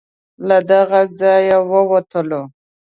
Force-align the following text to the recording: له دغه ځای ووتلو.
له 0.47 0.57
دغه 0.71 0.99
ځای 1.19 1.45
ووتلو. 1.69 2.41